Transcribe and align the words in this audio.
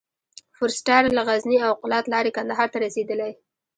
فورسټر 0.55 1.03
له 1.17 1.21
غزني 1.27 1.57
او 1.67 1.71
قلات 1.81 2.05
لاري 2.13 2.31
کندهار 2.37 2.67
ته 2.73 2.77
رسېدلی. 2.85 3.31